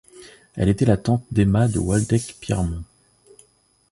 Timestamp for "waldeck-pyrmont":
1.77-2.81